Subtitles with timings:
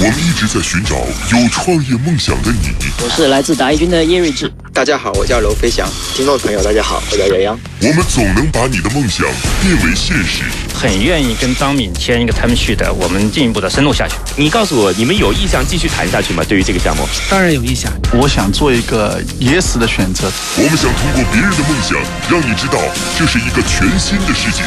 [0.00, 0.96] 我们一直在寻找
[1.30, 2.74] 有创业梦想的你。
[3.00, 4.52] 我是来自达一军的叶睿智。
[4.72, 5.88] 大家好，我叫娄飞翔。
[6.14, 7.60] 听众朋友，大家好，我叫杨洋。
[7.80, 9.24] 我们总能把你的梦想
[9.62, 10.42] 变为现实。
[10.74, 14.16] 很愿意跟张敏签一个 term sheet，我们进一步的深入下去。
[14.36, 16.42] 你告诉我，你们有意向继续谈下去吗？
[16.48, 17.90] 对于这个项目，当然有意向。
[18.14, 20.30] 我想做一个 yes 的选择。
[20.56, 21.96] 我们想通过别人的梦想，
[22.28, 22.80] 让你知道
[23.16, 24.64] 这是一个全新的世界。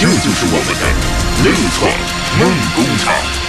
[0.00, 1.90] 这就是我们的乐创
[2.40, 3.43] 梦工厂。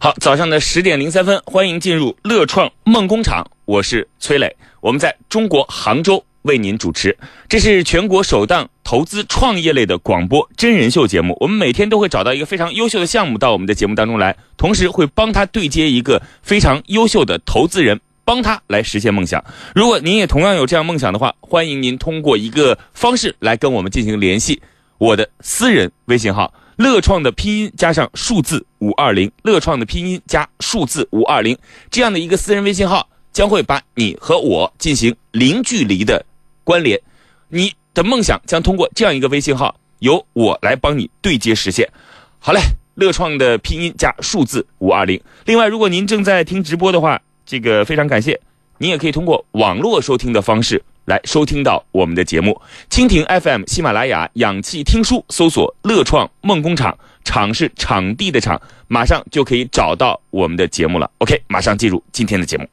[0.00, 11.36] 好，早上的十点零三分，欢迎进入乐创梦工厂，我是崔磊，我们在中国杭州为您主持，这是全国首档投资创业类的广播真人秀节目。
[11.40, 19.44] 我们每天都会找到一个非常优秀的项目到我们的节目当中来，同时会帮他对接一个非常优秀的投资人，帮他来实现梦想。
[19.74, 24.62] 如果您也同样有这样梦想的话，欢迎您通过一个方式来跟我们进行联系，
[24.98, 26.54] 我的私人微信号。
[26.78, 31.58] 乐创的拼音加上数字五二零，乐创的拼音加数字五二零，
[31.90, 36.24] 这样的一个私人微信号将会把你和我进行零距离的
[36.62, 37.00] 关联，
[37.48, 41.90] 你的梦想将通过这样一个微信号由我来帮你对接实现。
[42.38, 42.60] 好嘞，
[42.94, 45.20] 乐创的拼音加数字五二零。
[45.46, 48.40] 另外，如果您正在听直播的话，这个非常感谢，
[48.78, 50.80] 您也可以通过网络收听的方式。
[51.08, 61.10] 来收听到我们的节目，蜻蜓 FM、喜马拉雅、氧气听书，搜索“乐创梦工厂”，场是场地的场，马上就可以找到我们的节目了。
[61.16, 62.68] OK，马上进入今天的节目。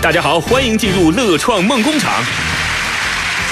[0.00, 2.24] 大家好，欢迎进入乐创梦工厂。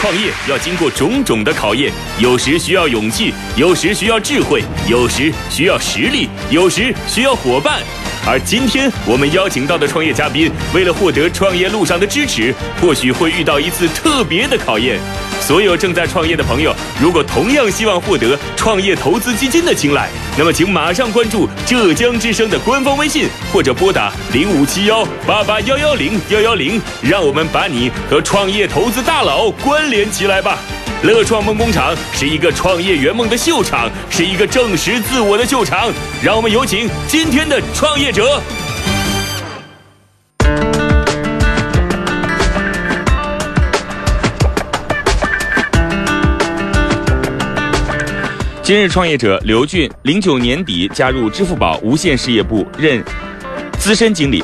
[0.01, 7.83] 创业要经过种种的考验，有时需要勇气，有时需要智慧，有时需要实力，有时需要伙伴。
[8.27, 14.99] 而今天我们邀请到的创业嘉宾，为了获得创业路上的支持，或许会遇到一次特别的考验。
[15.43, 20.09] 所有正在创业的朋友，如果同样希望获得创业投资基金的青睐，
[20.39, 30.59] 那么请马上关注浙江之声的官方微信，或者拨打零五七幺八八幺幺零幺幺零，让我们把你和创业投资大佬关联起来吧。
[31.03, 35.93] 乐创梦工厂是一个创业圆梦的秀场，是一个证实自我的秀场。
[36.23, 38.41] 让我们有请今天的创业者。
[48.63, 53.03] 今日创业者刘俊，零九年底加入支付宝无线事业部任
[53.79, 54.43] 资深经理，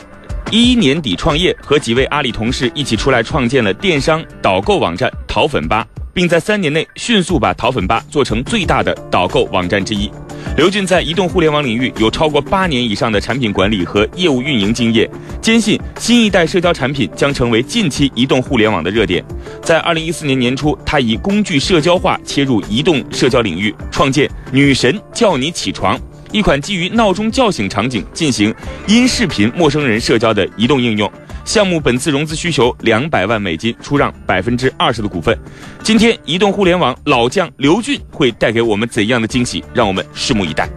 [0.50, 5.86] 一一年底创业，和几位阿里同事一起出来创建了电商导购网站淘粉吧。
[6.12, 10.10] 并在三年内迅速把淘粉吧做成最大的导购网站之一。
[10.56, 15.08] 刘俊在移动互联网领域有超过八年以上的产品管理和业务运营经验，
[15.40, 19.24] 坚信新一代社交产品将成为近期移动互联网的热点。
[19.62, 25.98] 在二零一四年年初，他以工具社交化切入移动社交领域，创建“女神叫你起床”
[26.30, 28.54] 一款基于闹钟叫醒场景进行
[28.86, 31.10] 音视频陌生人社交的移动应用。
[31.50, 35.36] 项目本次融资需求两百万美金，出让百分之二十的股份。
[35.82, 39.64] 今天，移动互联网老将刘俊会带给我们怎样的惊喜？
[39.74, 40.70] 让我们拭目以待。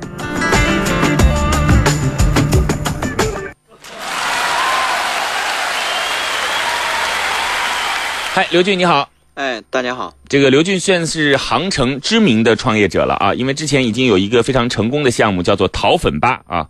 [8.34, 9.08] 嗨，刘俊，你好。
[9.36, 10.12] 哎，大家好。
[10.28, 16.66] 这个刘俊算是杭城知名的创业者了啊，因为之前已经有一个非常成功的项目，叫做淘粉吧啊。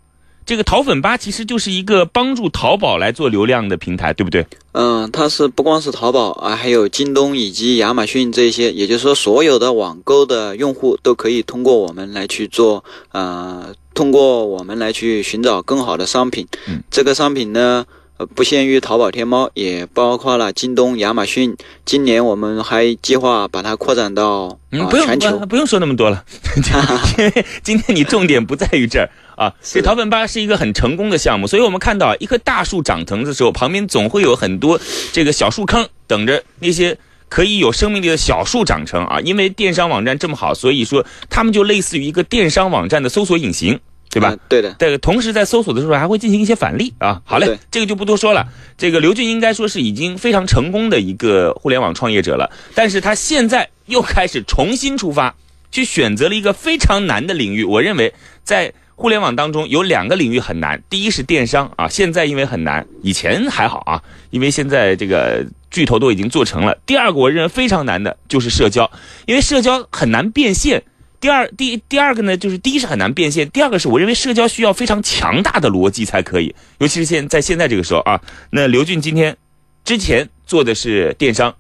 [0.46, 4.46] 这个淘粉吧其实就是一个帮助淘宝来做流量的平台，对不对？
[4.74, 16.48] 嗯，它是不光是淘宝啊，还有京东以及亚马逊这些，也就是说，所有的网购的用户都可以通过我们来去做，呃，通过我们来去寻找更好的商品。
[16.68, 17.86] 嗯，这个商品呢？
[18.18, 21.58] 呃，不限于淘宝、天猫，也包括了京东、亚马逊。
[21.84, 26.24] 今年我们还计划把它扩展到嗯，不用不用说那么多了，
[27.18, 29.54] 因为 今天你重点不在于这儿啊。
[29.62, 34.80] 这淘粉吧是一个很成功的项目，所以我们看到一棵大树长成的时候，旁边总会有很多
[35.12, 36.98] 这个小树坑，等着那些
[37.30, 39.20] 可以有生命力的小树长成啊。
[39.20, 43.80] 因为电商网站这么好，所以说他们就类似于一个电商网站的搜索引擎。
[44.10, 44.38] 对吧？
[44.48, 44.76] 对的。
[44.78, 47.20] 这个同时在搜索的时候还会进行一些返利啊。
[47.26, 48.48] 好嘞，这个就不多说了。
[48.78, 55.34] 这个刘俊应该说是已经非常成功的一个互联网创业者了，但是他现在又开始重新出发，
[55.72, 57.64] 去选择了一个非常难的领域。
[57.64, 58.14] 我认为
[58.44, 58.72] 在
[59.04, 66.78] 互联网当中有两个领域很难，第一是电商啊，现在因为很难，以前还好啊，因为现在这个巨头都已经做成了。
[66.86, 68.90] 第二个我认为非常难的就是社交，
[69.26, 70.82] 因为社交很难变现。
[71.20, 78.22] 第二，第第二个呢，就是第一是很难变现，第二个是我认为社交需要非常强大的逻辑才可以，尤其是现在现在这个时候啊。
[78.52, 79.36] 那刘俊今天
[79.84, 81.54] 之前做的是电商，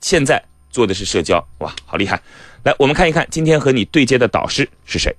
[0.00, 2.22] 现在做的是社交，哇，好厉害！
[2.62, 5.14] 来，我们看一看今天和你对接的导师是谁。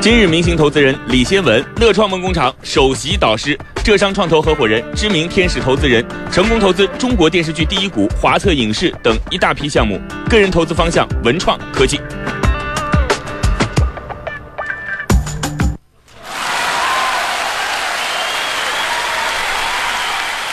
[0.00, 6.02] 今日明星投资人李先文，乐创梦工厂首席导师，浙商创投合伙人，知名天使投资人，
[6.32, 12.00] 成功投资中国电视剧第一股、华策影视等一大批项目，个人投资方向文创科技。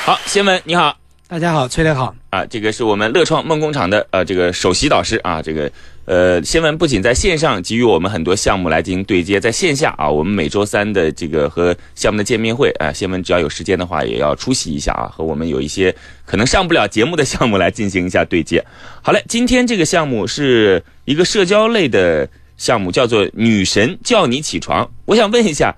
[0.05, 0.93] 好，先文你好
[1.27, 2.13] 大家好，崔磊好。
[2.29, 5.71] 啊，这个是我们乐创梦工厂的呃这个首席导师啊，这个
[6.05, 15.93] 呃先文不仅在线上给予我们很多项目来进行对接，在线下啊，我们每周三的这个和项目的见面会啊，先文只要有时间的话也要出席一下啊，和我们有一些
[16.25, 18.63] 可能上不了节目的项目来进行一下对接。
[19.01, 24.87] 好嘞，今天这个项目是一个社交类的项目，叫做“女神叫你起床”。
[25.05, 25.75] 我想问一下，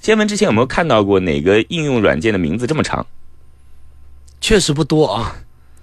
[0.00, 3.06] 先文之前有没有看到过哪个应用软件的名字这么长？
[4.48, 5.36] 确实不多啊。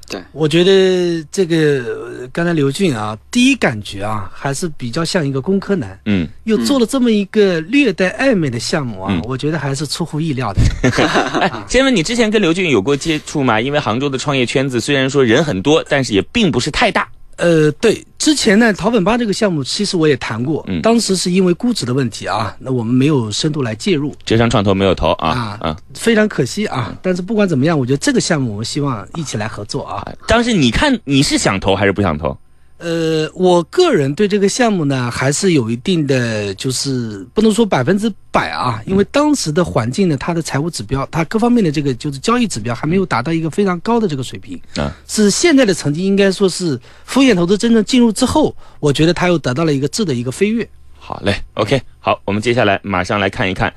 [0.07, 10.61] 对我觉得这个呃刚才刘俊啊，第一感觉啊，还是比较像一个工科男，嗯，又做了这么一个略带暧昧的项目啊，嗯我觉得还是出乎意料的。
[11.41, 13.61] 哎，先问你之前跟刘俊有过接触吗？
[13.61, 17.07] 因为杭州的创业圈子虽然说人很多，但是也并不是太大。
[17.37, 25.77] 呃，对，之前呢，淘粉吧这个项目，其实我也谈过，嗯当时是因为估值的问题啊，那我们没有深度来介入浙商创投没有投啊啊，啊！
[25.93, 26.91] 非常可惜啊。
[27.03, 30.03] 但是不管怎么样，我觉得这个项目我们希望一起来合作啊。
[30.27, 32.35] 当时你看你是想投还是不想投？
[32.77, 44.59] 呃，我个人对这个项目呢，还是有一定的，就是不能说百分之百啊，因为当时的环境呢，它的财务指标，它各方面的这个就是交易指标还没有达到一个非常高的这个水平。
[44.75, 50.67] 啊，是现在的成绩应该说是风险投资真正进入之后，我觉得它又得到了一个质的一个飞跃。
[50.99, 53.73] 好嘞，OK，好，我们接下来马上来看一看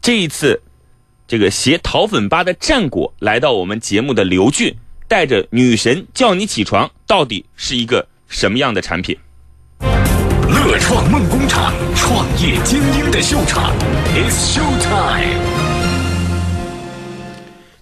[0.00, 0.60] 这一次
[1.28, 4.74] 这个携淘粉吧的战果来到我们节目的刘俊，
[5.06, 9.14] 带着女神叫你起床，到底是一个什么样的产品？
[10.48, 13.74] 乐创梦工厂，创业精英的秀场
[14.16, 15.38] ，It's show time。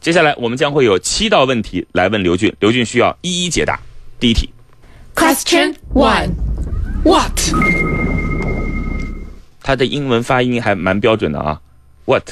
[0.01, 3.79] 接下来我们将会有七道问题来问刘俊，刘俊需要一一解答。
[4.19, 4.51] 第一题
[5.15, 7.39] ，Question One，What？
[9.63, 11.61] 他的英文发音还蛮标准的啊
[12.07, 12.29] ，What？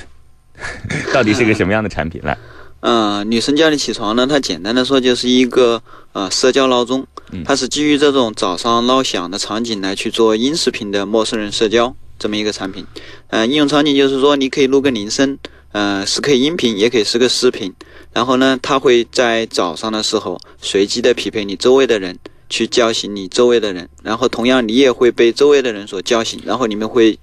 [1.14, 2.20] 到底是个什么样的产品？
[2.24, 2.36] 来，
[2.80, 5.82] 呃，女生叫你起床呢，它简单的说就是一个
[6.12, 7.06] 呃社交闹钟，
[7.44, 12.86] 它是基于这种早上闹响的场景来去做音视频的陌生人社交这么一个产品。
[13.28, 15.38] 呃，应用场景就是说你可以录个铃声，
[15.72, 17.74] 呃，是可以音频，也可以是个视频。
[18.12, 22.16] 然后呢，它会在早上的时候随机的匹配你周围的人，
[22.48, 27.18] 去叫醒你周围的人，然后同样你也会被周围的人所叫醒，然后你们会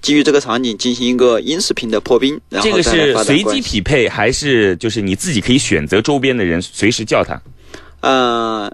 [0.00, 3.60] 基于这个场景进行一个音视频的破冰，然后这个是随机。
[3.60, 7.40] 匹配，还是就是你自己可以选择周边的人随时叫他？
[8.00, 8.72] 呃，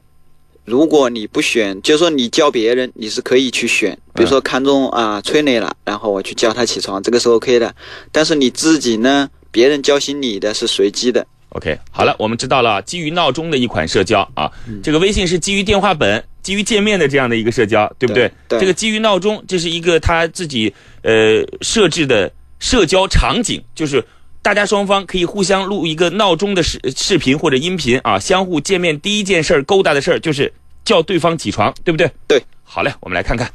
[0.64, 7.74] 如果你不选，就是说你叫别人，你是可以去选，比如说看中啊、催泪了，然后我去叫他起床，这个是 OK 的。
[8.12, 11.26] 但是你自己呢，别人叫醒你的是随机的。
[11.56, 18.28] OK，好了，我们知道了，基于闹钟的一款社交啊，这个微信是基于电话本、基于界面的这样的一个社交，对不对？
[18.46, 24.04] 对对这个基于闹钟，这是一个他自己呃设置的社交场景，就是
[24.42, 30.52] 大家双方可以互相录一个闹钟的视视频或者音频啊，相互见面第一件事儿勾搭的事儿就是
[30.84, 32.10] 叫对方起床，对不对？
[32.28, 32.42] 对。
[32.64, 33.50] 好嘞，我们来看看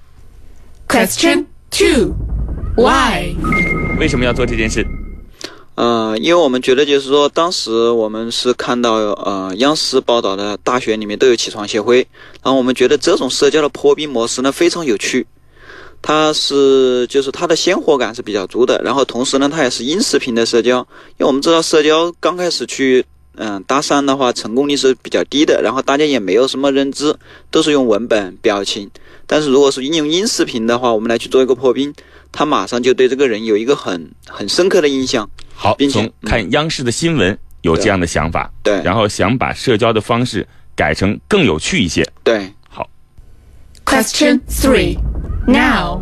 [0.88, 2.16] Question two,
[2.76, 3.36] why？
[4.00, 4.84] 为什么要做这件事。
[5.76, 12.06] 呃，因为我们觉得就是说，当时我们是看到呃央视报道的大学里面都有起床协会，
[12.44, 15.26] 然后我们觉得这种社交的破冰模式呢非常有趣，
[16.02, 20.80] 它是就是它的鲜活感是比较足的，然后同时呢它也是音视频的社交，
[21.12, 23.04] 因为我们知道社交刚开始去
[23.38, 27.16] 嗯搭讪的话成功率是比较低的，然后大家也没有什么认知，
[27.50, 28.92] 都是用文本表情，
[29.26, 31.94] 但是如果是应用音视频的话，我们来去做一个破冰，
[32.32, 35.28] 他马上就对这个人有一个很很深刻的印象。
[35.64, 42.04] 好，并且从看央视的新闻有这样的想法，对然后想把社交的方式改成更有趣一些。
[42.24, 42.90] 对，好
[43.86, 44.98] Question three,
[45.46, 46.02] Now.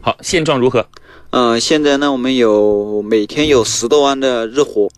[0.00, 0.84] 好，现状如何？
[1.30, 4.90] 呃，现在呢，我们有每天有十多万的日活，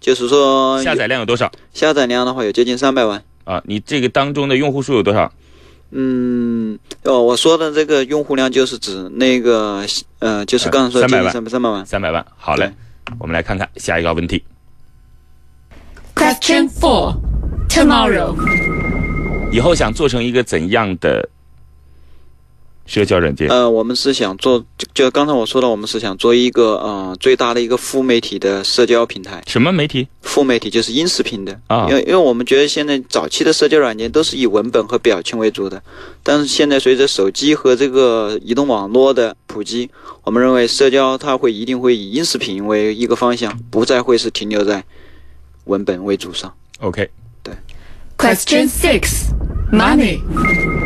[0.00, 3.22] 就是说下载量有多少下载量的话有接近三百万。
[3.44, 3.62] 啊？
[3.66, 5.32] 你这个当中的用户数有多少？
[5.90, 9.86] 嗯，哦，我说的这个用户量就是指那个，
[10.18, 11.86] 呃，就是刚才说呃300万三百三百万。
[11.86, 12.26] 三百万。
[12.36, 12.70] 好嘞，
[13.18, 14.42] 我们来看看下一个问题。
[16.14, 17.14] Question four,
[17.68, 18.34] Tomorrow.
[19.52, 21.26] 以后想做成一个怎样的
[22.86, 23.48] 社交软件？
[23.48, 29.42] 呃，我们是想做，就就刚才我说的，我们是想做一个呃最大的一个副媒体的社交平台。
[29.46, 30.06] 什么媒体？
[30.22, 35.82] 副媒体就是音视频的啊因为因为我们觉得现在早期的社交软件都是以文本和表情为主的，
[36.22, 39.88] 但是现在随着手机和这个移动网络的普及，
[40.24, 44.84] 我们认为社交它会一定会以音视频为一个方向，不再会是停留在
[45.64, 46.52] 文本为主上。
[46.80, 47.08] OK，
[48.18, 49.28] Question six,
[49.70, 50.20] Money.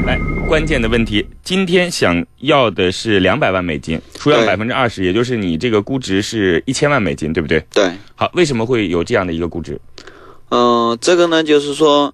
[0.04, 0.18] 来，
[0.48, 7.64] 关键的问题，今天想要的是两百万美金，出让百对分之二十，也就是你这个估值是一千万美金，对不对？
[7.72, 9.80] 对，好，为什么会有这样的一个估值？
[10.50, 12.12] 嗯、这个呢，就是说，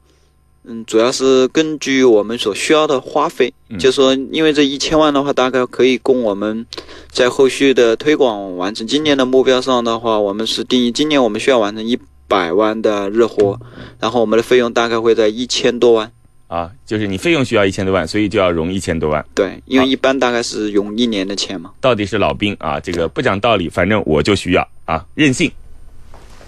[0.65, 6.67] 嗯，主要是根据我们所需要的花费，嗯就是说，因为这一千万的话，大概可以供我们
[7.09, 8.87] 在后续的推广完成。
[8.87, 13.59] 今年的目标上的话，我们是定义今年我们需要完成一百万的日活，
[14.01, 16.11] 然后我们的费用大概会在一千多万。
[16.49, 19.25] 啊，就是你费用需要一千多万，所以就要融一千多万。
[19.35, 21.73] 对，因为一般大概是融一年的钱嘛。
[21.81, 25.51] 到底是老兵啊，这个不讲道理，反正我就需要啊，任性。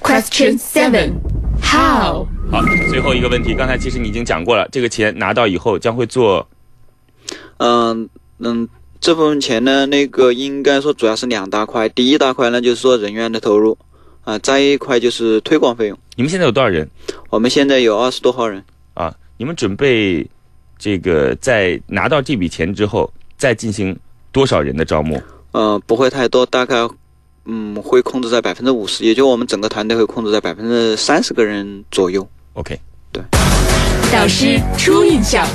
[0.01, 1.15] Question seven,
[1.61, 2.25] how？
[2.49, 6.49] 好，最后一个问题，刚才其实你已经讲过了，这个钱拿到以后将会做
[7.57, 8.09] 嗯
[8.39, 8.69] 嗯，
[9.01, 11.89] 这部分钱呢，那个应该说主要是两大块。
[11.89, 13.77] 第一大块呢，就是说人员的投入
[14.29, 15.99] 啊、再一块就是推广费用。
[16.15, 16.87] 你们现在有多少人
[17.31, 18.63] 我们现在有二十多号人。
[18.93, 19.15] 啊？
[19.39, 20.29] 你们准备
[20.79, 23.99] 这个在拿到这笔钱之后，再进行
[24.31, 25.19] 多少人的招募？
[25.53, 26.87] 呃，不会太多，大概
[27.47, 32.29] 嗯会控制在百分之五十，也就我们整个团队会控制在百分之三十个人左右。
[32.53, 32.79] OK，
[33.11, 33.23] 对
[34.13, 35.49] 导师初印象。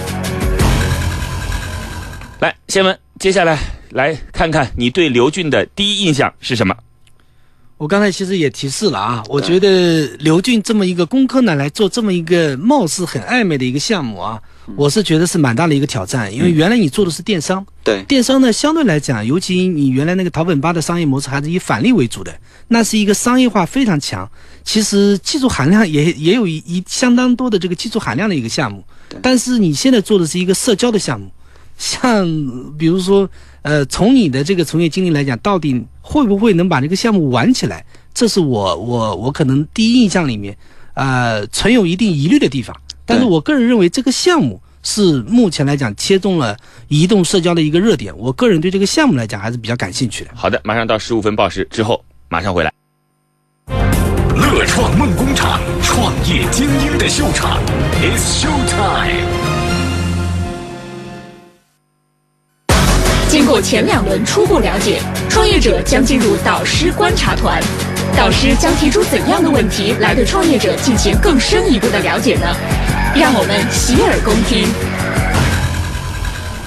[2.39, 3.59] 来，先文，接下来
[3.91, 6.75] 来看看你对刘俊的第一印象是什么？
[7.83, 14.41] 我刚才其实也提示了啊，我觉得刘俊这么一个工科男来做这么一个貌似很暧昧的一个项目啊，
[14.77, 22.33] 我是觉得是蛮大的一个挑战，因为原来你做的是电商，对，电商呢相对来讲，尤其你原来那个淘本吧的商业模式还是以返利为主的，
[22.69, 24.25] 那是一个商业化非常强，
[24.63, 28.81] 其实技术含量也 也有一一相当多的这个技术含量的一个项目，
[29.21, 31.29] 但是你现在做的是一个社交的项目，
[31.77, 32.25] 像
[32.77, 33.29] 比如说，
[33.63, 37.83] 呃，从你的这个从业经历来讲，到底会不会能把这个项目玩起来？
[38.13, 40.55] 这是我我我可能第一印象里面，
[40.93, 42.75] 呃，存有一定疑虑的地方。
[43.05, 46.55] 但是我个人认为这个项目是目前来讲切中了
[46.89, 50.31] 移动社交的一个热点，我个人对这个项目来讲还是比较感兴趣的。
[50.35, 52.71] 好的，马上到十五分报时之后，马上回来。
[54.35, 57.59] 乐创梦工厂，创业精英的秀场
[58.01, 59.52] ，It's Show Time。
[63.43, 67.61] 经过前两轮初步了解，创业者将进入导师观察团。
[68.15, 72.47] 导师将提出怎样的问题来对创业者进行更深一步的了解呢？
[73.13, 74.65] 让我们洗耳恭听。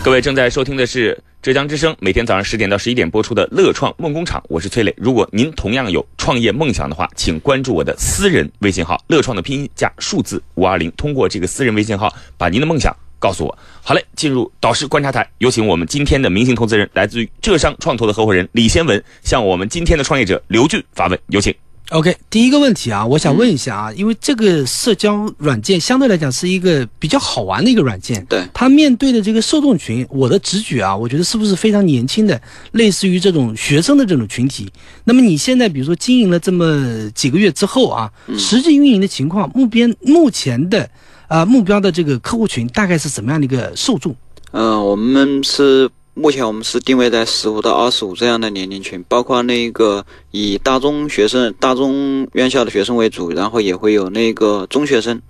[0.05, 4.95] 各位正在收听的是浙江之声每天早上十点到十一点播出的《乐创梦工厂》，我是崔磊。
[4.99, 13.59] 如果您同样有创业梦想的话，请关注我的私人微信号“乐创”的拼音加数字五二零，通过这个私人微信号把您的梦想告诉我。
[13.83, 21.55] 好嘞，进入导师观察台，有请我们今天的明星投资人，来自于浙商创投的合伙人李先文，向我们今天的创业者刘俊发问，有请。
[21.91, 32.43] OK，第一个问题啊，我想问一下啊，因为这个社交软件相对来讲是一个比较好玩的一个软件，对它面对的这个受众群，我的直觉啊，我觉得是不是非常年轻的，
[32.73, 34.69] 类似于这种学生的这种群体？
[35.05, 40.91] 那么你现在比如说经营了这么几个月之后啊，实际运营的情况，目边目前的
[41.29, 44.15] 啊、目标的这个客户群大概是怎么样的一个受众？
[44.53, 55.21] 嗯、我们是目前我们是定位在十五到二十五这样的年龄群，包括那个以大中学生、大中院校的学生为主，然后也会有那个中学生，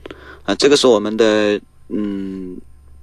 [0.45, 2.57] 啊、这个是我们的嗯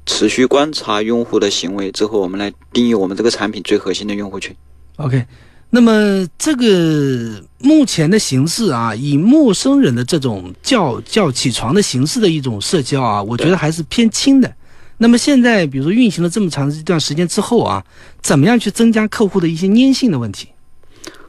[0.06, 4.56] 持续观察用户的行为之后，我们来定义我们这个产品最核心的用户群。
[4.98, 5.26] OK，
[5.76, 14.54] 那么这个目前的形式啊，以陌生人的这种叫叫起床的形式的一种社交啊，我觉得还是偏轻的。
[15.00, 17.84] 那么现在，比如说运行了这么长一段时间之后啊，
[18.22, 20.48] 怎么样去增加客户的一些粘性的问题？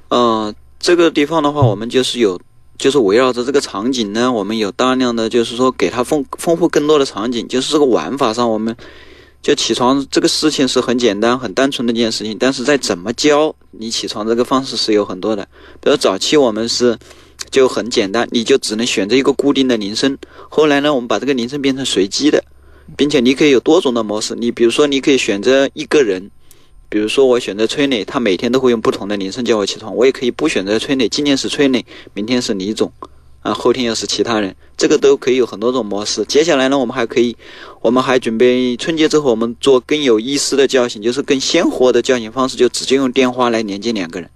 [0.08, 2.38] 呃，这个地方的话，我们就是有，
[2.76, 8.76] 就是围绕着这个场景呢，我们有大量的，就是说给它丰丰富更多的场景，就是这个玩法上，我们
[9.44, 15.46] 就起床这个事情是很简单、很单纯的一件事情，但是在怎么教你起床这个方式是有很多的。
[15.82, 16.98] 比如早期我们是
[17.50, 20.16] 就很简单，你就只能选择一个固定的铃声，
[20.48, 22.42] 后来呢，我们把这个铃声变成随机的，
[22.96, 26.30] 并且你可以有多种的模式，你比如说你可以选择一个人。
[26.90, 29.96] 比如说，我选择崔磊，他每天都会用不同的铃声叫我起床。
[29.96, 32.92] 我也可以不选择崔磊，今天是崔磊，明天是李总，
[33.44, 36.24] 啊，后天又是其他人，这个都可以有很多种模式。
[36.24, 37.36] 接下来呢，我们还可以，
[37.82, 44.30] 我们还准备春节之后，我们做更有意思的叫醒，就是更鲜活的叫醒方式，就直接用电话来连接两个人。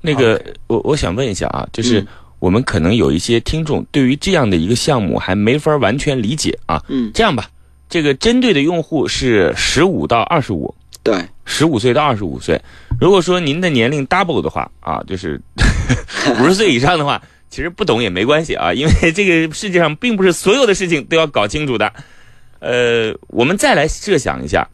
[0.00, 2.06] 那个，我我想问一下啊，就是嗯
[2.38, 6.80] 我们可能有一些听众对于这样的一个项目还没法完全理解啊。
[6.86, 7.50] 嗯，这样吧，
[7.88, 10.72] 这个针对的用户是十五到二十五，
[11.02, 12.60] 对，十五岁到二十五岁。
[13.00, 15.40] 如果说您的年龄 double 的话啊，就是
[16.40, 21.92] 五十岁以上的话，其实不懂也没关系啊， 因为这个世界上并不是所有的事情都要搞清楚的。
[22.58, 24.68] 呃，我们再来设想一下，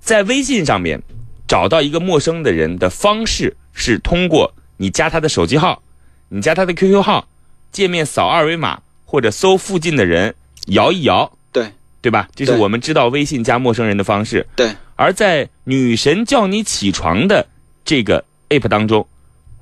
[0.00, 1.00] 在微信上面
[1.46, 5.82] 找到一个陌生的人的方式是通过你加他的手机号，
[6.28, 7.28] 你加他的 QQ 号，
[7.70, 10.34] 界面扫二维码或者搜附近的人
[10.68, 11.70] 摇一摇，对，
[12.00, 12.28] 对吧？
[12.34, 14.46] 这是我们知道微信加陌生人的方式。
[14.56, 17.46] 对，而在女神叫你起床的
[17.84, 19.06] 这个 app 当中，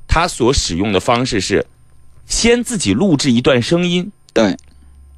[0.07, 1.67] 它所使用的方式是
[2.33, 4.57] 先自己录制一段声音，对，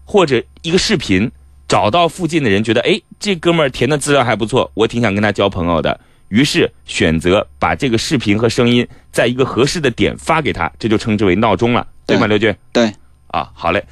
[0.04, 1.30] 或者一个视频，
[1.68, 6.00] 找到附近的人，觉得哎，这哥们儿填的资料还不错，我挺想跟他交朋友的。
[6.28, 12.26] 于是选择把这个视频和声音在一个合适的点发给他，这就称之为闹钟了，对吗？
[12.26, 12.92] 刘军对，
[13.28, 13.86] 啊，好嘞。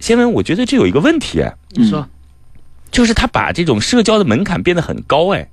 [0.00, 2.08] 先文，我觉得这有一个问题，哎你说，
[2.90, 5.50] 就是他把这种社交的门槛变得很高，哎，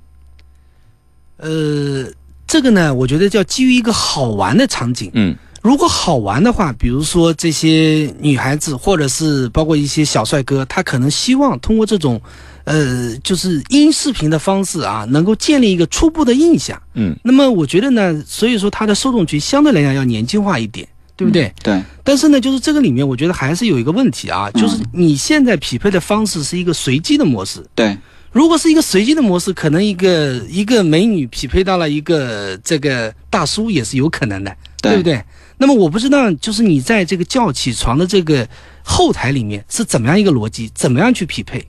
[1.36, 2.10] 呃，
[2.46, 5.10] 这个呢，我觉得叫基于一个好玩的场景。
[5.12, 12.20] 嗯如果好玩的话，比如说这些女孩子，或者是包括一些小帅哥，他可能希望通过这种，
[12.64, 16.78] 呃，就是音视频的方式啊，能够建立一个初步的印象。
[16.92, 21.50] 嗯那么我觉得呢，所以说它的受众群相对来讲要年轻化一点，对不对？
[21.62, 27.64] 对，但是呢，就是这个里面，我觉得还是有一个问题啊，就是你现在匹配的方式是一个随机的模式。
[27.74, 27.96] 对，
[28.32, 35.24] 如果是一个随机的模式，可能一个一个美女匹配到了一个这个大叔也是有可能的，对对不对？
[35.64, 38.46] 那么我不知道，就是你在这个叫起床的这个
[38.82, 41.66] 后台里面是怎么样一个逻辑，怎么样去匹配？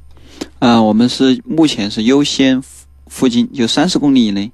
[0.60, 2.68] 啊、我们是目前是优先附
[3.08, 4.52] 附近，就三十公里以内，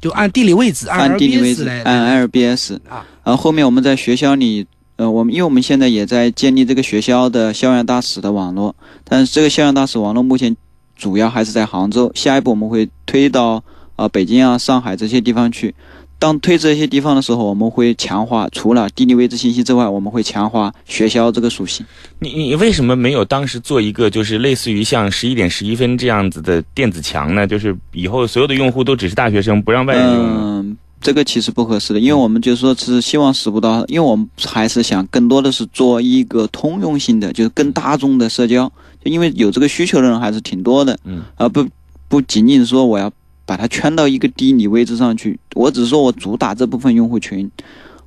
[0.00, 2.74] 就按地理位置，按地理位置，来按 LBS。
[2.88, 8.74] 啊，然后后面我们在学校里，呃，我们因为我们现在也在建立这个学校的校园大使的网络，
[9.04, 10.56] 但是这个校园大使网络目前
[10.96, 13.62] 主要还是在杭州，下一步我们会推到啊、
[13.98, 15.72] 呃北京啊、上海这些地方去。
[16.18, 21.86] 当推这些地方的时候，我们会强化除了地理位置信息之外，我们会强化学校这个属性。
[22.18, 27.46] 你你为什么没有当时做一个就是类似于像十一点十一分这样子的电子墙呢？
[27.46, 30.26] 就是以后所有的用户都只是大学生，不让外人用？
[30.26, 38.66] 嗯，这个其实不合适的，因为我们就是说是希望使不到，因为我们还是想更多的是做一个通用性的，就是更大众的社交，
[39.04, 41.64] 就因为有这个需求的人还是挺多的，嗯，而不
[42.08, 43.08] 不仅仅说我要
[43.48, 47.50] 把它圈到一个地理位置上去，我只是说我主打这部分用户群，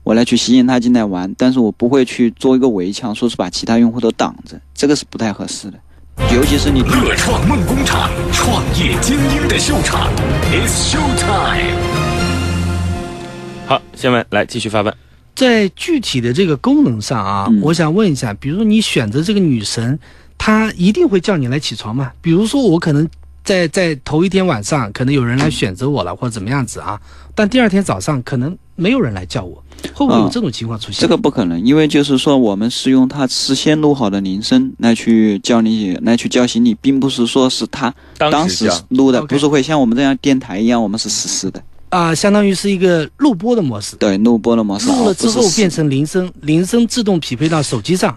[0.04, 5.80] 我来去吸引他进来玩，但是我不会去做一个围墙，说是把其他用户都挡着，这个是不太合适的，
[6.32, 10.14] 尤其是你乐创梦工厂，创业精英的秀场
[10.52, 11.76] ，It's show time。
[13.66, 14.94] 好，下面来继续发问。
[15.34, 19.98] 在具体的这个功能上啊，嗯我想问一下，比如说你选择这个女神，
[20.38, 22.12] 她一定会叫你来起床吗？
[22.22, 23.10] 比如说我可能
[23.44, 27.00] 在在头一天晚上，可能有人来选择我了，或者怎么样子啊，
[27.34, 31.02] 但第二天早上可能没有人来叫我，会不会有啊这种情况出现？
[31.02, 44.88] 这个不可能，因为就是说我们是用他事先录好的铃声来去叫你，来去叫醒你，并不是说是他当时录的，不是会像我们这样电台一样，我们是实时的，啊、相当于是一个录播的模式，对，录播的模式。
[44.88, 48.16] 录了之后变成铃声，铃声自动匹配到手机上。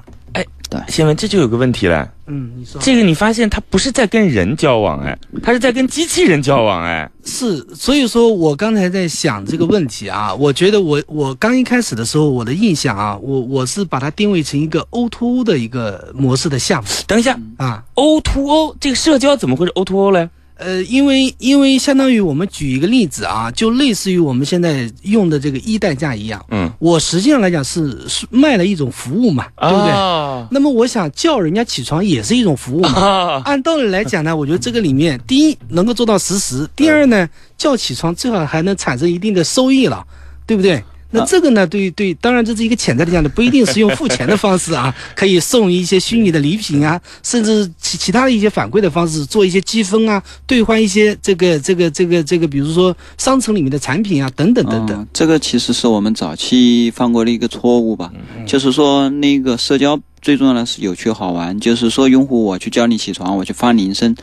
[0.88, 2.08] 先文，这就有个问题了。
[2.26, 7.10] 嗯，你说这个你发现他不是在跟人交往，哎，他是在跟机器人交往，哎。
[7.24, 20.28] 是，所以说我刚才在想这个问题啊，我觉得我我刚一开始的时候，我的印象啊，我我是把它定位成一个 O to O 的一个模式的项目等一下啊，，O to O 这个社交怎么会是 O to O 嘞？
[20.56, 29.90] 呃，因为因为相当于我们举一个例子啊，就类似于我们现在用的这个一代驾一样，嗯，我实际上来讲是是卖了一种服务嘛，对不对？
[29.90, 33.00] 啊那么我想叫人家起床也是一种服务嘛。
[33.00, 40.04] 啊，按道理来讲呢，我觉得这个里面，第一能够做到实时，第二呢，叫起床最好还能产生一定的收益了，
[40.46, 40.82] 对不对？
[41.14, 55.00] 那这个呢，对对，当然这是一个潜在的讲的，不一定是用付钱的方式啊，可以送一些虚拟的礼品啊，甚至其其他的一些反馈的方式，做一些积分啊，兑换一些这个这个这个这个，比如说商城里面的产品啊，等等等等。
[55.00, 58.10] 嗯，这个其实是我们早期犯过的一个错误吧，
[58.46, 64.14] 就是说那个社交最重要的是有趣好玩，就是说用户我去叫你起床，我去发铃声，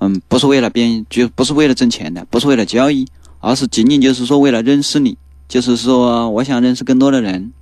[0.00, 3.06] 嗯，不是为了变，就不是为了挣钱的，不是为了交易，
[3.40, 5.16] 而是仅仅就是说为了认识你，
[5.48, 7.52] 就是说我想认识更多的人。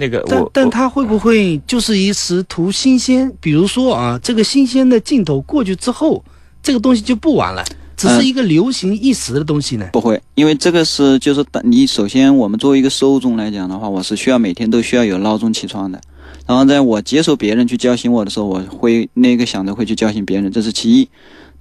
[0.00, 3.32] 那个但但他会不会就是一时图新鲜？
[3.40, 6.22] 比如说啊，这个新鲜的镜头过去之后，
[6.62, 7.64] 这个东西就不玩了，
[7.96, 9.88] 只是一个流行一时的东西呢？
[9.92, 16.00] 不会，因为这个是就是当你首先我们作为一个受众来讲的话，我是需要每天都需要有闹钟起床的。
[16.46, 21.08] 然后在我接受别人去叫醒我的时候，我会那个想着会去叫醒别人，这是其一。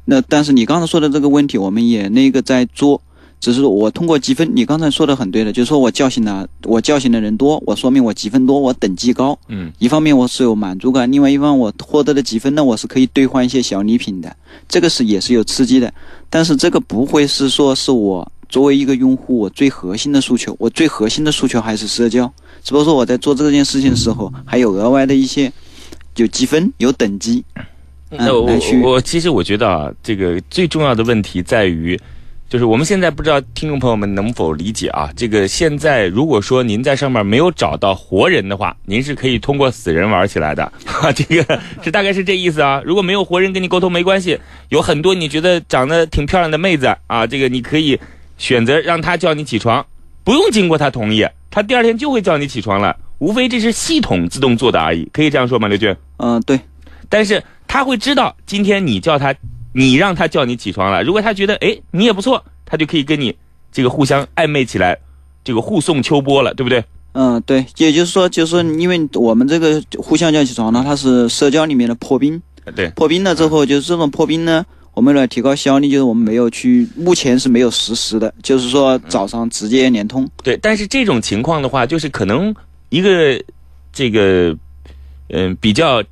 [0.05, 3.01] 那但是你刚才说的这个问题，我们也那个在做，
[3.39, 9.37] 只是我通过积分，你刚才说的很对的，就是说我叫醒了我叫醒的人多，我说明我积分多，我等级高。
[9.47, 14.35] 嗯，一方面我是有满足感，另外一方面我获得的积分呢，我是可以兑换一些小礼品的，
[14.67, 15.93] 这个是也是有刺激的。
[16.29, 22.31] 但是这个不会是说是我作为一个用户我最核心的诉求，我最核心的诉求还是社交。
[22.63, 25.51] 只不过说我在做这件事情的时候，还有额外的一些
[26.15, 27.43] 有积分、有等级，
[28.09, 28.49] 那我
[28.83, 31.97] 我其实我觉得啊，这个最重要的问题在于，
[32.49, 35.11] 就是我们现在不知道听众朋友们能否理解啊？
[35.17, 42.81] 这个现在如果说您在上面没有找到活人的话，您是可以通过死人玩起来的，哈， 这个是大概是这意思啊。
[42.85, 47.99] 如果没有活人跟你沟通没关系，有很多你觉得长得挺漂亮的妹子啊，这个你可以
[48.37, 49.85] 选择让她叫你起床，
[50.23, 55.93] 不用经过她同意，她第二天就会叫你起床了，无非这是系统自动做的而已，可以这样说吗，刘军？
[56.15, 56.57] 嗯、对，
[57.09, 59.35] 但是他会知道今天你叫他，
[59.77, 61.03] 你让他叫你起床了。
[61.03, 63.35] 如果他觉得哎你也不错，他就可以跟你
[63.71, 64.97] 这个互相暧昧起来，
[65.43, 66.83] 这个互送秋波了，对不对？
[67.13, 72.41] 嗯，对，也就是说，就是说因为我们这个互相叫起床呢，它是社交里面的破冰，
[72.75, 80.27] 对，破冰了之后，就是这种破冰呢，我们来提高效率，就是我们没有去，目前是没有实时的，就是说早上直接连通。
[80.43, 80.57] 对。
[80.57, 82.53] 但是这种情况的话，就是可能
[82.89, 83.39] 一个
[83.93, 84.57] 这个
[85.29, 86.03] 嗯、比较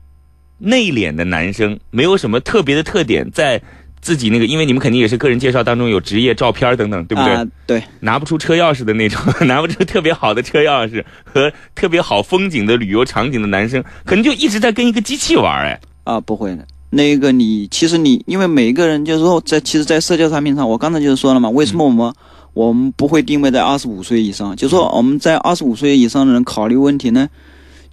[0.57, 3.61] 内敛的男生，没有什么特别的特点，在
[4.01, 7.33] 自己那个，因为你们肯定也是个人介绍当中有职业照片等等，对不对？
[7.33, 15.79] 啊，对，拿不出车钥匙的那种， 拿不出特别好的车钥匙和特别好风景的旅游场景的男生，可能就一直在跟一个机器玩哎。
[16.03, 16.65] 啊，不会的。
[16.91, 22.13] 那个你其实你，因为每一个人就是说在，其实，在社交产品上，我刚才就是说了嘛，为什么我们、
[22.53, 24.55] 我们不会定位在二十五岁以上？
[24.55, 27.27] 就说我们在二十五岁以上的人考虑问题呢，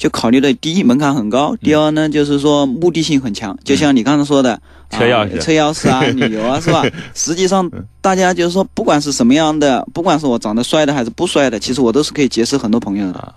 [0.02, 4.60] 就考虑的第一门槛很高，第二呢就是说目的性很强，就像你刚才说的，
[4.90, 6.84] 车钥匙啊、车钥匙啊， 旅游啊，是吧？
[7.14, 13.32] 实际上大家就是说，不管是什么样的，不管是我长得帅的还是不帅的，其实我都是可以结识很多朋友的。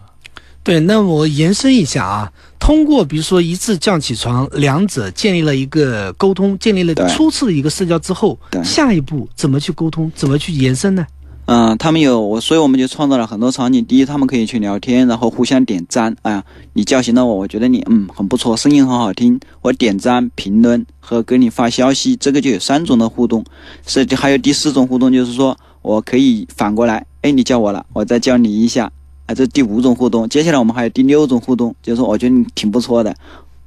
[0.63, 11.06] 对，那我延伸一下啊，通过比如说一次叫起床，两者建立了一个沟通，建立了初次的一个社交之后，下一步怎么去沟通，怎么去延伸呢？
[11.47, 13.86] 嗯，他们有我，所以我们就创造了很多场景。
[13.86, 16.15] 第一，他们可以去聊天，然后互相点赞。
[16.23, 19.39] 哎呀，你叫醒了我，我觉得你嗯很不错，声音很好听。
[19.62, 23.45] 我点赞、评论和给你发消息，这个就有三种的互动。
[23.86, 28.91] 是，还有第四种互动，就是说我可以反过来，哎，你叫我了，我再叫你一下。
[29.27, 30.27] 哎，这第五种互动。
[30.27, 33.15] 接下来我们还有第六种互动，就是说我觉得你挺不错的，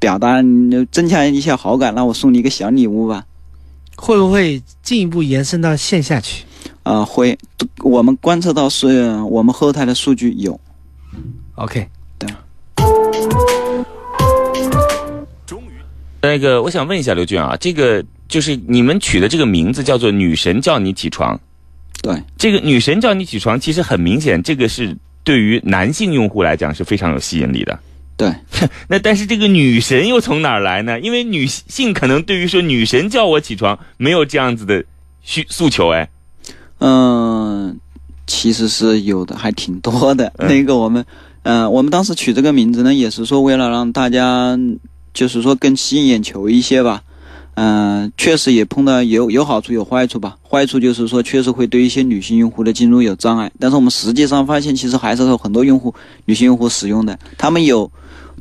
[0.01, 0.43] 表达
[0.91, 3.25] 增强一下好感，那我送你一个小礼物吧。
[3.97, 6.45] 会不会进一步延伸到线下去？
[6.83, 7.39] 啊、会，
[7.83, 10.59] 我们观测到是我们后台的数据有。
[11.55, 12.29] OK，对
[16.21, 21.39] 那个，我想问一下刘俊啊，这个就是你们取的这个名字叫做“女神叫你起床
[22.03, 27.79] 对，”，这个“女神叫你起床”其实很明显，这个是对于男性用户来讲是非常有吸引力的。
[28.17, 28.33] 对，
[28.89, 30.99] 那但是这个女神又从哪儿来呢？
[30.99, 34.85] 因为女性可能对于说女神叫我起床没有这样子的
[35.23, 36.09] 需诉求，哎，
[36.79, 37.79] 嗯，
[38.27, 40.33] 其实是有的，还挺多的。
[40.39, 41.05] 嗯那个我们，
[41.43, 44.59] 呃，我们当时取这个名字呢，也是说为了让大家，
[45.13, 47.03] 就是说更吸引眼球一些吧。
[47.61, 50.37] 嗯、确实也碰到有有好处有坏处吧。
[50.49, 53.51] 坏处就是说，确实会对一些女性用户的进入有障碍。
[53.59, 55.93] 但是我们实际上发现，其实还是有很多用户
[56.27, 57.91] 女性用户使用的，他们有，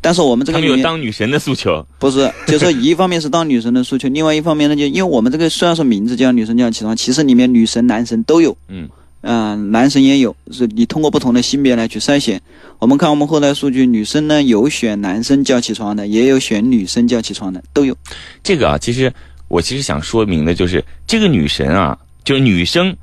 [0.01, 1.85] 但是我们这个里面当女神的诉求。
[1.99, 8.57] 不是，就是说一方面是当女神的诉求，另外一方面呢，就因为我们这个虽然说名字叫女神叫起床，其实里面女神、男神都有。
[8.67, 8.87] 嗯，
[9.21, 12.41] 嗯、男神也有，是你通过不同的性别来去筛选。
[12.79, 17.97] 我们看我们后台数据，女生呢有选男生叫起床的，也有选女生叫起床的，都有。
[18.43, 19.11] 这个啊，其实
[19.47, 22.95] 我其实想说明的就是，这个女神啊，就是女生，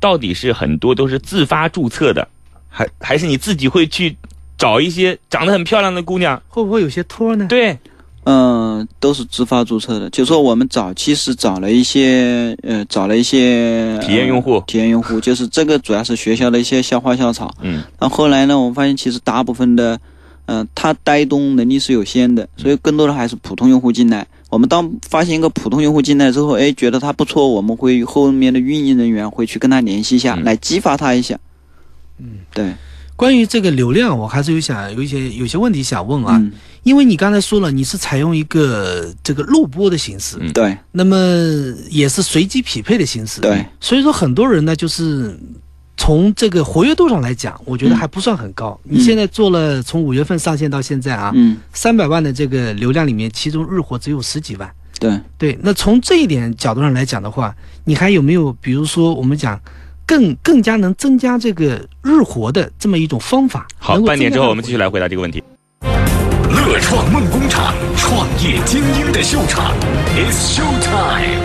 [0.00, 2.26] 到底是很多都是自发注册的，
[2.68, 4.16] 还还是你自己会去
[4.60, 6.40] 找一些长得很漂亮的姑娘？
[6.50, 7.46] 会不会有些托呢？
[7.48, 7.78] 对，
[8.24, 10.10] 嗯、都是自发注册的。
[10.10, 17.50] 就说我们早期是找了一些，呃，找了一些体验用户呃体验用户就是这个主要是学校的一些校花校草。
[17.62, 19.98] 嗯，然后后来呢，我们发现其实大部分的，
[20.44, 24.26] 嗯、它带动能力是有限的，所以更多的还是普通用户进来。
[24.50, 31.38] 我们当发现一个普通用户进来之后，哎，觉得他不错，我们会后面的运营人员会去跟他联系一下，嗯来激发他一下。
[32.18, 32.74] 嗯，对，
[33.20, 36.50] 关于这个流量，我还是有想有一些有些问题想问啊，嗯，
[36.84, 40.74] 因为你刚才说了，你是采用一个这个录播的形式，嗯对。
[40.92, 41.14] 那么
[41.90, 45.38] 也是随机匹配的形式，对，所以说很多人呢，就是
[45.98, 48.80] 从这个活跃度上来讲，我觉得还不算很高。
[48.84, 54.66] 你现在做了从五月份上线到现在啊，嗯，三百万的这个流量里面，其中日活只有十几万。
[54.98, 57.54] 对，对，那从这一点角度上来讲的话，
[57.84, 59.60] 你还有没有，比如说我们讲
[60.10, 63.64] 更更加能增加这个日活的这么一种方法？
[63.78, 65.40] 好，半点之后我们继续来回答这个问题。
[66.48, 69.72] 乐创梦工厂，创业精英的秀场
[70.08, 71.40] ，It's Show Time。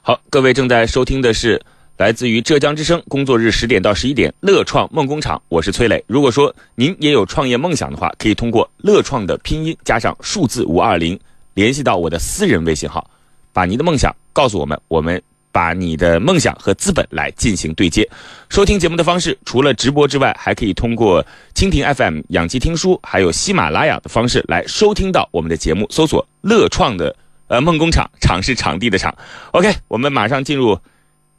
[0.00, 1.60] 好，各位正在收听的是
[1.96, 6.04] 来自于浙江之声，工作日十点到十一点，乐创梦工厂，我是崔磊。
[6.06, 11.18] 如果说您也有创业梦想的话，可以通过乐创的拼音加上数字五二零，
[11.54, 13.10] 联系到我的私人微信号，
[13.52, 15.20] 把您的梦想告诉我们，我们
[15.58, 18.08] 把你的梦想和资本来进行对接。
[18.48, 21.20] 收听节目的方式，除了直播之外，还可以通过
[21.52, 25.84] 蜻蜓 FM、养鸡听书，还有喜马拉雅的方式来收听到我们的节目。
[25.90, 27.12] 搜索“乐创”的
[27.48, 29.12] 呃梦工厂，场是场地的场。
[29.50, 30.78] OK，我们马上进入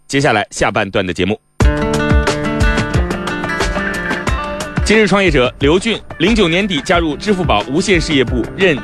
[0.05, 1.39] 接下来下半段的节目。
[4.83, 8.77] 今日创业者刘俊，零九年底加入支付宝无线事业部任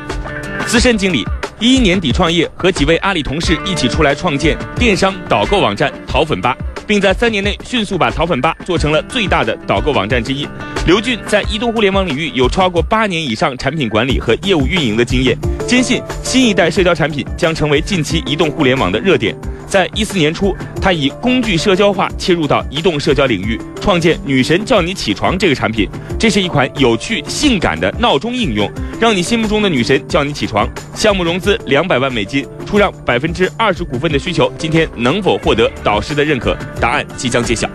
[0.66, 1.26] 资深经理，
[1.60, 10.46] 一一年底创业，和几位阿里同事一起出来创建电商导购网站淘粉吧，并在三年内迅速把淘粉吧做成了最大的导购网站之一。
[10.86, 15.36] 刘俊在移动互联网领域有超过八年以上产品管理和业务运营的经验，
[15.68, 19.36] 坚信新一代社交产品将成为近期移动互联网的热点。
[19.68, 25.90] 在一四年初，他以工具社交化切入到移动社交领域，创建“女神叫你起床”这个产品。
[26.20, 28.72] 这是一款有趣、性感的闹钟应用，
[29.02, 30.70] 让你心目中的女神叫你起床。
[30.94, 36.56] 项目融资两百万美金，出让百分之二十股份的需求，今天能否获得导师的认可？
[36.80, 37.68] 答案即将揭晓。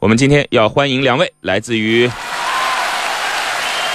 [0.00, 2.08] 我们今天要欢迎两位来自于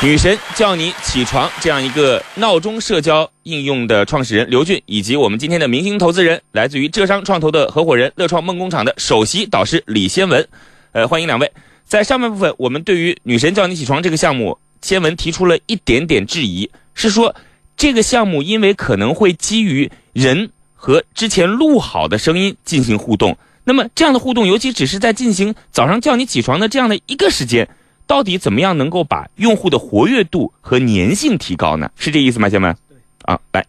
[0.01, 10.45] 女神叫你起床这样一个闹钟社交应用的创始人刘俊，以及我们今天的明星投资人，来自于浙商创投的合伙人乐创梦工厂的首席导师李先文。
[10.91, 11.49] 呃，欢迎两位。
[11.85, 17.33] 在上半部分，我们对于女神叫你起床这个项目，先文提出了一点点质疑，是说
[17.77, 27.69] 这个项目因为可能会基于人和之前录好的声音进行互动，那么这样的互动，尤其只是在进行早上叫你起床的这样的一个时间。
[28.05, 31.89] 到底怎么样能够把用户的活跃度和粘性提高呢？
[31.95, 32.75] 是这意思吗，先文？
[32.89, 32.97] 对。
[33.21, 33.65] 啊，来，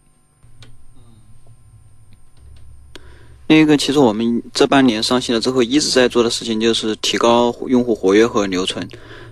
[3.47, 8.85] 那个其实我们这半年上线了之后，一直在做的事情就是提高用户活跃和留存。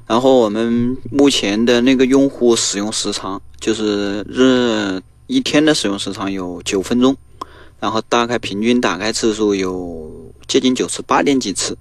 [0.08, 7.16] 然后我们目前的那个用户使用时长，就是日一天的使用时长有九分钟，
[7.84, 10.10] 然后大概平均打开次数有
[10.48, 11.78] 接近九十，八点几次。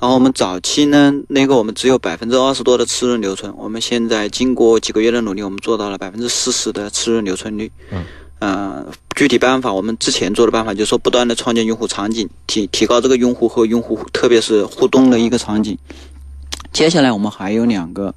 [0.00, 7.70] 然后我们早期呢，那个我们只有百分之二十多的次日留存，我们现在经过几个月的努力，我们做到了百分之四十的次日留存率。
[7.92, 8.04] 嗯。
[8.40, 15.78] 呃，具体办法，我们之前做的办法就是说，不断的创建用户场景，提提高这个用户和用户，特别是互动的一个场景。
[16.72, 18.12] 接下来我们还有两个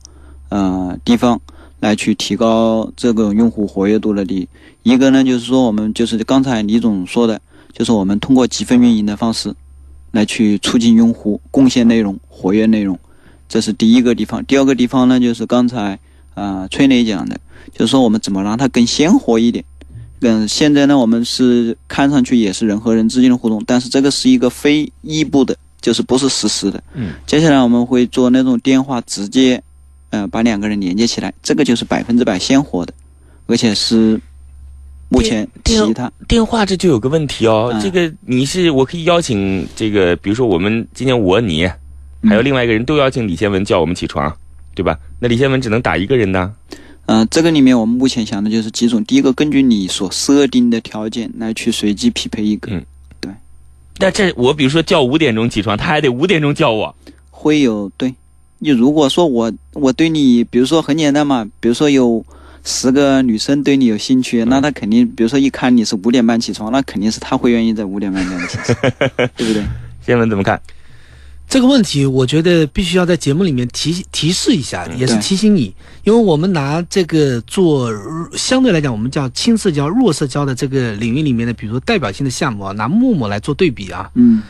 [0.49, 1.39] 呃地方
[1.79, 4.49] 来去提高这个用户活跃度的力。
[4.83, 7.39] 一个呢，就是说我们就是刚才李总说的，
[7.73, 9.55] 就是我们通过积分运营的方式。
[10.11, 12.97] 来去促进用户贡献内容、活跃内容，
[13.47, 14.43] 这是第一个地方。
[14.45, 15.93] 第二个地方呢，就是刚才
[16.33, 17.39] 啊、呃、崔磊讲的，
[17.71, 19.63] 就是说我们怎么让它更鲜活一点。
[20.21, 26.83] 嗯，现在呢，我们是看上去也是人和人之间的互动，但是这个是一个非异步的，就是不是实时的。
[26.95, 27.11] 嗯。
[27.27, 29.61] 接下来我们会做那种电话直接，
[30.09, 32.91] 呃，把两个人连接起来，这个就是百分之百鲜活的，
[33.45, 34.19] 而且是
[35.09, 41.65] 目前其他电话这就有个问题哦，嗯这个你是我可以邀请这个，比如说我们今天我你，
[42.23, 44.31] 还有另外一个人都邀请李先文叫我们起床，
[44.75, 44.97] 对吧？
[45.19, 46.53] 那李先文只能打一个人呢。
[47.07, 52.85] 嗯、这个里面我们目前想的就是几种，第一个根据你所设定的条件来去随机匹配一个，嗯
[54.01, 56.95] 那这我比如说叫五点钟起床，他还得五点钟叫我。
[57.31, 58.13] 会有对。
[58.59, 62.23] 你如果说我我对你，比如说很简单嘛，比如说有
[62.69, 68.91] 十个女生对你有兴趣，那她肯定，比如说一看你是五点半起床，那肯定是她会愿意在五点半这样起床，
[69.35, 69.63] 对不对？
[70.05, 70.61] 先文怎么看？
[71.49, 77.91] 这个问题，我觉得必须要在节目里面提提示一下，也是提醒你，因为我们拿这个做
[78.33, 84.43] 相对来讲，我们叫轻社交、弱社交的这个领域里面的，比如说代表性的项目啊，拿陌陌来做对比啊，嗯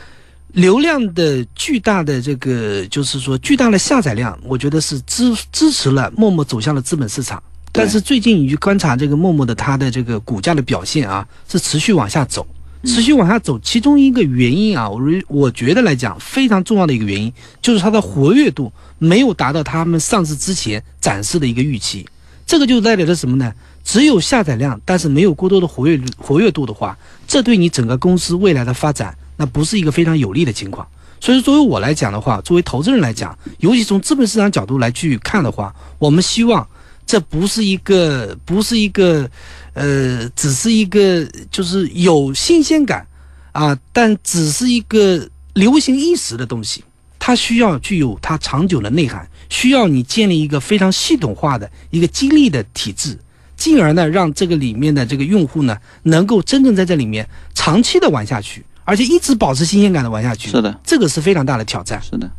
[0.52, 7.42] 流量的巨大的这个，就是说巨大的下载量，我觉得是支支持了陌陌走向了资本市场。
[7.72, 12.46] 对但是最近你去观察这个陌陌的它的这个股价的表现啊，是持续往下走。
[12.82, 17.30] 持续往下走，其中一个原因啊，我我觉得来讲非常重要的一个原因，
[17.60, 22.08] 就是它的活跃度没有达到他们上市之前展示的一个预期。
[22.46, 23.52] 这个就代表着什么呢？
[23.84, 26.96] 只有下载量，但是没有过多的活跃活跃度的话，
[27.28, 30.88] 这对你整个公司未来的发展，那不是一个非常有利的情况。
[31.20, 36.66] 所以说，作为我来讲的话，作为投资人来讲，尤其从资本市场角度来去看的话，我们希望
[37.10, 39.28] 这不是一个，不是一个，
[39.72, 43.04] 呃，只是一个就是有新鲜感
[43.50, 46.84] 啊，但只是一个流行一时的东西，
[47.18, 49.28] 它需要具有它长久的内涵。
[49.48, 53.18] 需要你建立一个非常系统化的一个激励的体制，
[53.56, 60.48] 进而呢，让这个里面的这个用户呢，能够真正在这里面长期的玩下去，而且一直保持新鲜感的玩下去。
[60.48, 62.00] 是的，这个是非常大的挑战。
[62.00, 62.30] 是的。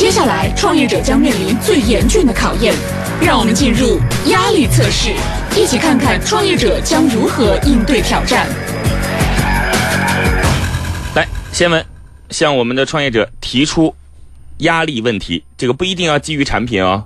[0.00, 2.74] 接下来，创业者将面临最严峻的考验，
[3.20, 5.10] 让我们进入压力测试，
[5.54, 8.48] 一起看看创业者将如何应对挑战。
[11.14, 11.84] 来，先文
[12.30, 13.94] 向我们的创业者提出。
[14.60, 17.04] 压力问题，这个不一定要基于产品哦。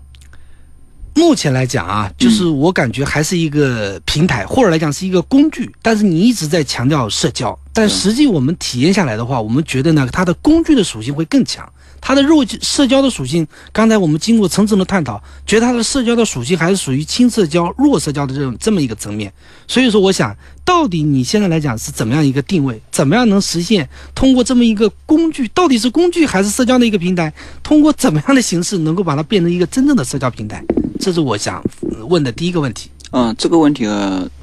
[1.17, 5.73] 目前来讲啊，就是我感觉还是一个平台，或者来讲是一个工具。
[5.83, 11.69] 但是你一直在强调社交，但实际我们体验下来的话，我们觉得呢，它的工具的属性会更强。
[12.07, 19.33] 它的弱社交的属性，刚才我们经过层层的探讨，觉得它的社交的属性还是属于轻社交、弱社交的这种这么一个层面。
[19.67, 20.37] 所以说，我想
[20.67, 22.79] 到底你现在来讲是怎么样一个定位？
[22.91, 25.49] 怎么样能实现通过这么一个工具？
[25.55, 27.33] 到底是工具还是社交的一个平台？
[27.63, 30.63] 通过怎么样的形式能够把它变成一个真正的社交平台？
[31.01, 31.65] 这是我想
[32.07, 32.91] 问的第一个问题。
[33.13, 33.89] 嗯，这个问题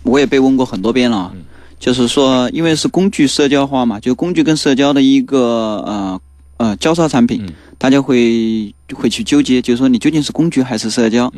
[0.01, 1.31] 我也被问过很多遍了，
[1.79, 5.37] 就是说，因为是工具社交化嘛，就工具跟社交的一个
[5.85, 6.19] 呃。
[6.61, 7.43] 呃，交叉产品，
[7.79, 11.33] 大家会会去纠结，就是说你究竟是工具还是社交？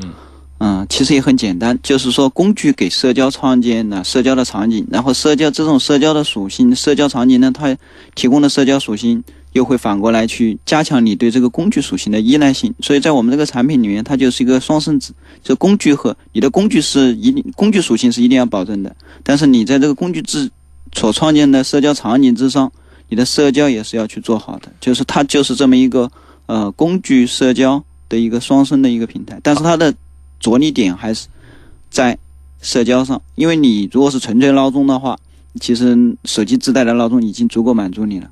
[0.60, 7.74] 嗯，其实也很简单，就是说工具给社交创建了社交的场景，然后社交这种社交的属性，社交场景呢，它
[8.16, 12.74] 提供的社交属性又会反过来去加强你对这个工具属性的依赖性。
[12.82, 20.52] 所以在我们这个产品里面，它就是一个双生子，就工具和你的工具是一定工具属性是一定要保证的，但是你在这个工具之
[20.94, 22.70] 所创建的社交场景之上。
[23.13, 26.12] 你的社交也是要去做好的，就是它就是这么一个
[26.47, 29.93] 呃工具社交的一个双生的一个平台，但是它的
[30.39, 31.28] 着力点还是
[31.91, 32.17] 在
[32.60, 35.15] 社交上，因为你如果是纯粹闹钟的话，
[35.62, 35.95] 其实
[36.26, 38.28] 手机自带的闹钟已经足够满足你了。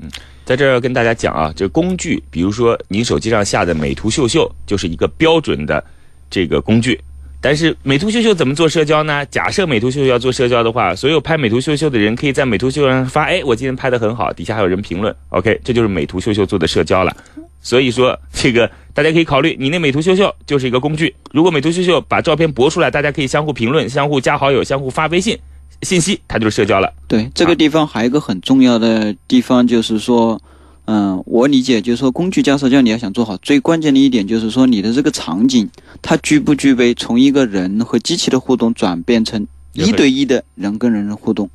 [0.00, 0.10] 嗯，
[0.44, 5.82] 在这儿要跟大家讲啊，这工具，比如说您手机上下的美图秀秀就是一个标准的
[6.28, 7.00] 这个工具。
[7.40, 9.24] 但是美图秀秀怎么做社交呢？
[9.26, 17.16] 假设美图秀秀要做社交的话，所有拍美图秀秀的人可以在美图秀秀上发，哎，我今天拍的很好，底下还有人评论，OK，这就是美图秀秀做的社交了。
[17.60, 21.14] 所以说，这个大家可以考虑，你那美图秀秀就是一个工具。
[21.32, 25.38] 如果美图秀秀把照片博出来，大家可以相互评论、相互加好友、相互发微信
[25.82, 26.92] 信息，它就是社交了。
[27.06, 30.40] 对，这个地方还有一个很重要的地方就是说。
[30.86, 35.68] 嗯，我理解就是说，工具加社交你要想做好，最关键的一点就是说，你的这个场景
[36.00, 41.50] 它具不具备从一个人和机器的互动转变成一对一的人跟人的互动？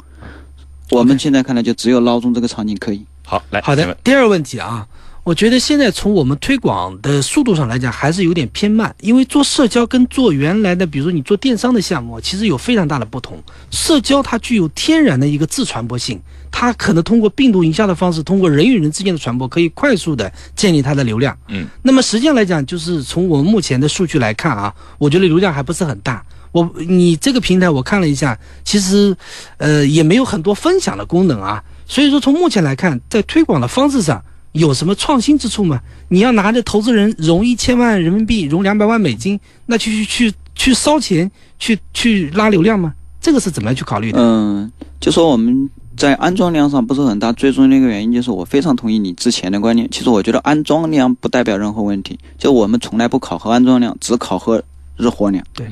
[0.90, 3.06] 我们现在看来就只有闹钟这个场景可以。
[3.24, 4.88] 好，来，好的，第二个问题啊。
[5.24, 8.94] 我觉得现在从我们推广的速度上来讲，还是有点偏慢。
[9.02, 13.38] 因为做社交跟做原来的，比如说你做电商的项目，其实有非常大的不同。
[13.70, 16.20] 社交它具有天然的一个自传播性，
[16.52, 21.36] 它可能通过病毒营销的方式，通过人与人之间的传播，可以快速的建立它的流量。
[21.48, 21.66] 嗯。
[21.82, 26.24] 那么实际上来讲，就是从我们目前的数据来看啊，我觉得流量还不是很大。
[26.52, 29.16] 我你这个平台我看了一下，其实，
[29.58, 31.64] 呃，也没有很多分享的功能啊。
[31.88, 34.22] 所以说从目前来看，在推广的方式上。
[34.54, 35.80] 有什么创新之处吗？
[36.10, 42.94] 你要拿着投资人融一千万人民币，融两百万美金，那去去去去烧钱，去去拉流量吗？
[43.22, 44.20] 这个是怎么样去考虑的？
[44.20, 49.88] 嗯，就说我们在安装量上不是很大，最重要的一个原因就是我非常同意你之前的观念。
[49.92, 54.64] 其实我觉得安装量不代表任何问题，就我们从来不考核安装量，只考核
[54.98, 55.44] 日活量。
[55.54, 55.68] 对，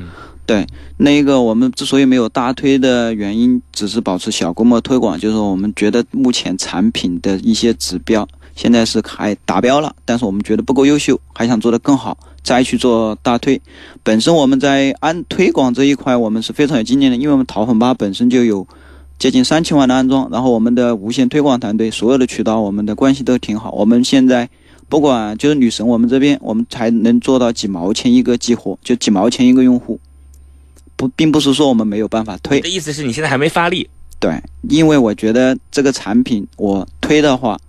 [0.45, 8.27] 对，那个我们之所以没有大推的原因，只是保持小规模推广，就是我们觉得目前产品的一些指标。
[8.55, 13.61] 现在是还达标了，但是我们觉得不够优秀，还想做得更好，再去做大推。
[14.03, 18.67] 本身我们在安推广这一块，我们是非常有经验的，因为我们淘粉吧本身就有
[19.19, 23.69] 接近三千万的安装，然后我们的无线推广团队，所有的渠道我们的关系都挺好。
[23.71, 24.49] 我们现在
[24.87, 29.99] 不管就是女神，我们这边我们才能做到几毛钱一个激活，就几毛钱一个用户，
[30.95, 32.61] 不，并不是说我们没有办法推。
[32.61, 33.87] 的意思是你现在还没发力？
[34.19, 37.59] 对，因为我觉得这个产品我推的话。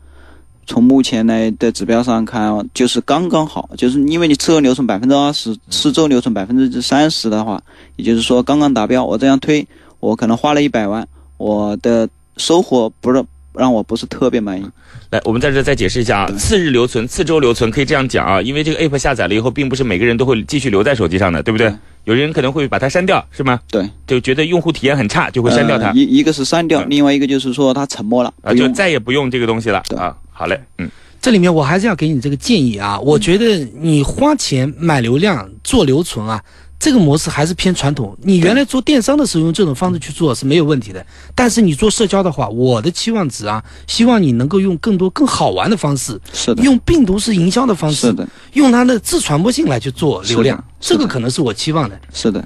[0.66, 7.61] 从目前来的指标上看，就是刚刚好，就是因为你次周留存百分之二十，四周留存百分之三十的话，
[7.96, 9.05] 也就是说刚刚达标。
[9.05, 9.66] 我这样推，
[9.98, 11.09] 我可能花了一百万，
[11.41, 13.24] 我的收获不是
[13.55, 14.64] 让我不是特别满意。
[15.09, 21.70] 来，我们在这再解释一下啊，次日留存、次周留存可以这样讲啊，因为这个 app 下载了以后，并不是每个人都会继续留在手机上的，对不对？
[21.70, 23.59] 对有人可能会把它删掉，是吗？
[23.70, 30.14] 对，就觉得用户体验很差，就会删掉它呃、一一个是删掉，嗯另外一个就是说它沉默了，啊，就再也不用这个东西了对啊。
[30.30, 30.88] 好嘞，嗯，
[31.20, 36.43] 这里面我还是要给你这个建议啊，我觉得你花钱买流量做留存啊，
[36.81, 38.16] 这个模式还是偏传统。
[38.22, 41.05] 你原来做电商的时候用这种方式去做是没有问题的，
[41.35, 52.01] 但是你做社交的话，我的期望值啊，希望你能够用更多更好玩的方式，是的，用病毒式营销的方式是，的，用它的自传播性来去做流量，这个可能是我期望的。
[52.14, 52.43] 是的，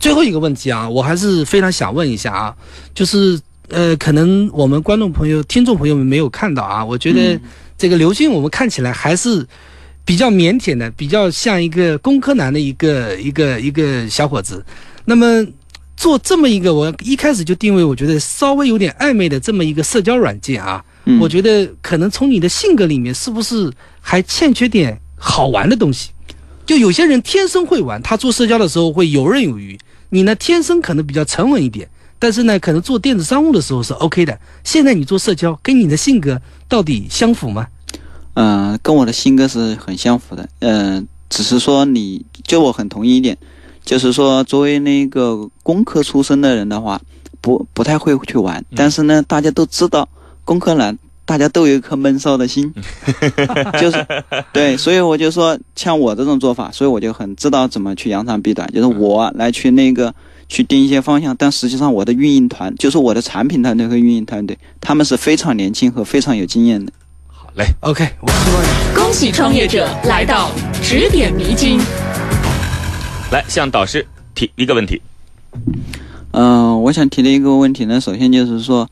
[0.00, 2.54] 最后一个问题啊，我还是非常想问一下啊，
[2.92, 7.40] 就是呃，可能我们观众朋友、听众朋友们没有看到啊，我觉得
[7.78, 9.46] 这个刘俊我们看起来还是
[10.06, 14.64] 比较腼腆的，比较像一个工科男的一个一个一个小伙子。
[15.04, 15.44] 那么
[15.96, 26.10] 做这么一个，我一开始就定位，我觉得稍微有点暧昧的这么一个社交软件啊，嗯我觉得可能从你的性格里面，是不是还欠缺点好玩的东西？
[26.64, 29.76] 就有些人天生会玩，他做社交的时候会游刃有余。
[30.10, 31.88] 你呢，天生可能比较沉稳一点，
[32.18, 34.38] 但是呢，可能做电子商务的时候是 OK 的。
[34.62, 37.66] 现在你做社交，跟你的性格到底相符吗？
[38.36, 43.36] 嗯、跟我的性格是很相符的，嗯、只是说你就我很同意一点，
[43.84, 47.00] 就是说作为那个工科出身的人的话，
[47.40, 50.08] 不不太会去玩，但是呢，大家都知道
[50.44, 50.96] 工科男。
[51.28, 52.72] 大家都有一颗闷骚的心，
[53.82, 54.06] 就是
[54.52, 60.14] 对，所以我就说，像我这种做法，所以我就很知道怎么去扬长避短，就是我来去那个
[60.48, 66.92] 去定一些方向，但实际上我的运营团，就是我的产品团队和运营团队，他们是非常年轻和非常有经验的。
[67.56, 70.50] 好嘞，OK，我希望你恭喜创业者来到
[70.82, 71.80] 指点迷津。
[73.32, 75.00] 来向导师提一个问题。
[76.32, 78.86] 嗯、我想提的一个问题呢，首先就是说，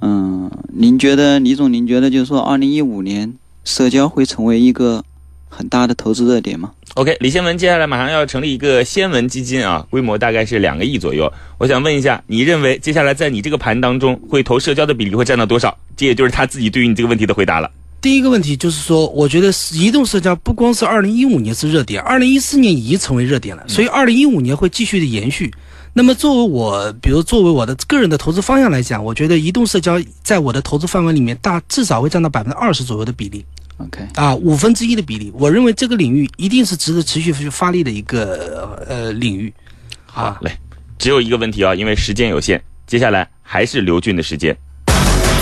[0.00, 5.04] 嗯、您觉得李总，您觉得就是说，二零一五年社交会成为一个
[5.50, 11.30] 很大的投资热点吗？OK，李先文接下来马上要成立一个先文基金啊，规模大概是两个亿左右。
[11.58, 15.76] 我想问一下，你认为接下来在你这个盘当中会投社交的比例会占到多少？
[15.94, 17.70] 这也就是他自己对于你这个问题的回答了。
[18.06, 25.52] 第一个问题就是说，我觉得移动社交不光是二零一五年是热点，二零一四年已经成为热点了，所以二零一五年会继续的延续。
[25.92, 33.44] 那么作为我，比如作为我的个人的投资方向来讲，我觉得移动社交在我的投资范围里面大至少会占到百分之二十左右的比例
[33.78, 35.32] OK，啊，五分之一的比例。
[35.34, 39.52] 我认为这个领域一定是值得持续去发力的一个呃领域。
[40.04, 40.56] 好，来，
[40.96, 44.56] 只有一个问题啊，因为时间有限，接下来还是刘俊的时间。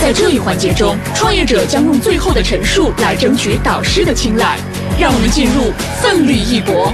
[0.05, 4.59] 在这一环节中，创业者将用最后的陈述来争取导师的青睐。
[4.99, 6.93] 让我们进入奋力一搏。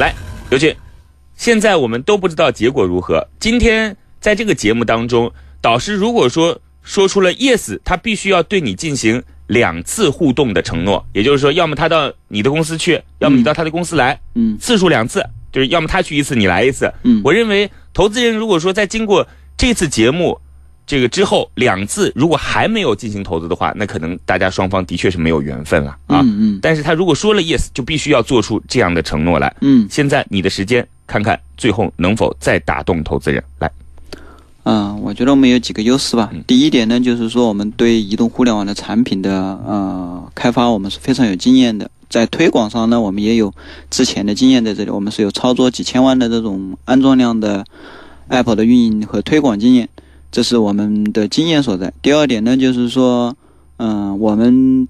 [0.00, 0.12] 来，
[0.48, 0.74] 刘俊，
[1.36, 3.24] 现在我们都不知道结果如何。
[3.38, 16.92] 今天在这个节目当中，导师如果说说出了 yes，他必须要对你进行两次互动的承诺，也就是说，要么他到你的公司去，要么你到他的公司来，嗯次数两次，就是要么他去一次，你来一次。
[17.04, 19.24] 嗯我认为投资人如果说在经过
[19.56, 20.40] 这次节目
[20.90, 26.18] 这个之后两次，如果还没有进行投资的话，那可能大家双方的确是没有缘分了啊。
[26.24, 29.54] 嗯嗯但是他如果说了 yes，就必须要做出这样的承诺来。
[29.60, 33.40] 嗯现在你的时间，看看最后能否再打动投资人。
[33.60, 33.70] 来，
[34.64, 36.28] 嗯、我觉得我们有几个优势吧。
[36.32, 39.32] 嗯第一点呢，就是说我们对移动互联网的产品的
[39.64, 41.88] 呃开发，我们是非常有经验的。
[42.08, 43.54] 在推广上呢，我们也有
[43.90, 47.64] 之前的经验在这里，我们是有操作几千万的这种安装量的
[48.28, 49.88] App 的运营和推广经验，
[50.30, 51.92] 这是我们的经验所在。
[52.00, 53.36] 第二点呢，就是说，
[53.78, 54.86] 嗯、我们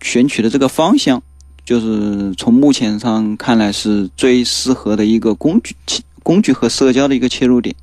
[0.00, 1.22] 选取的这个方向，
[1.64, 5.74] 就是从目前上看来是最适合的一个工具
[6.22, 7.74] 工具和社交的一个切入点。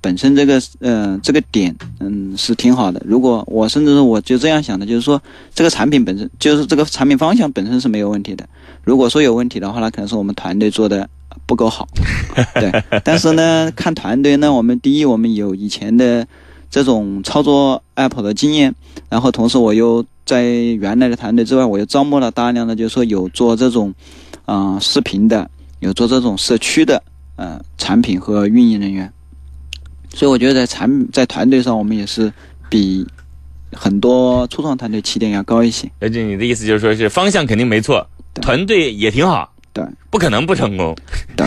[0.00, 3.02] 本身这个呃这个点嗯是挺好的。
[3.04, 5.20] 如果我甚至我就这样想的，就是说
[5.52, 8.48] 这个产品本身就是这个产品方向本身是没有问题的。
[8.84, 11.08] 如果说有问题的话，那可能是我们团队做的
[11.48, 11.88] 不够好。
[12.54, 12.70] 对，
[13.02, 16.24] 但是呢，看团队呢，我们第一我们有以前的
[16.70, 18.72] 这种操作 app 的经验，
[19.08, 23.92] 然后同时我又在原来的团队之外，我又招募了大量的，就是说有做这种
[24.44, 27.02] 啊、呃视频的，有做这种社区的
[27.36, 29.10] 呃产品和运营人员。
[30.10, 32.30] 所以我觉得在产在团队上，我们也是
[32.68, 33.06] 比
[33.72, 35.90] 很多初创团队起点要高一些。
[36.00, 38.06] 刘俊，你的意思就是说是方向肯定没错，
[38.40, 40.96] 团队也挺好，对，不可能不成功。
[41.36, 41.46] 对，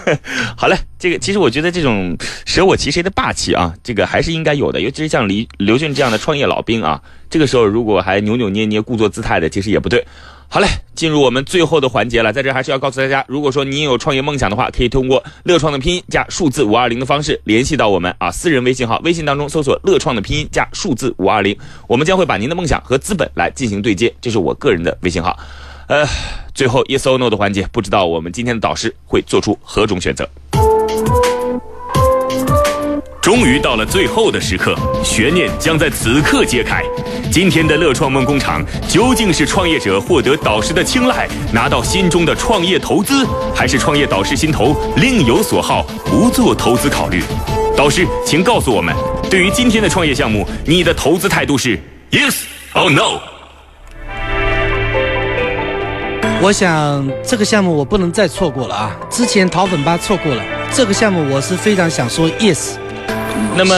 [0.56, 7.00] 好嘞，这个其实我觉得这种舍我其谁的霸气啊，这个还是应该有的，尤其是像李刘俊这样的创业老兵啊，
[7.30, 10.04] 这个时候如果还扭扭捏捏、故作姿态的，其实也不对。
[10.50, 21.54] 好嘞，进入我们最后的环节了，在这还是要告诉大家，如果说您有创业梦想的话，可以通过乐创的拼音加数字五二零的方式联系到我们啊，私人微信号，微信当中搜索乐创的拼音加数字五二零，
[21.86, 25.38] 我们将会把您的梦想和资本来进行对接，这是我个人的微信号。
[25.88, 26.06] 呃，
[26.54, 30.28] 最后 yes or no 的环节，不知道我们今天的导师会做出何种选择。
[33.22, 36.82] 终于到了最后的时刻，悬念将在此刻揭开。
[37.32, 47.22] 今天的乐创梦工厂究竟是创业者获得导师的青睐，拿到心中的创业投资，还是创业导师心头另有所好，不做投资考虑？
[47.74, 48.94] 导师，请告诉我们，
[49.30, 51.78] 对于今天的创业项目，你的投资态度是
[52.10, 52.42] yes
[52.74, 53.37] or no？
[56.40, 58.96] 我想这个项目我不能再错过了啊！
[59.10, 62.74] 之前淘粉吧错过了，这个项目我是非常想说 yes。
[63.56, 63.74] 那么，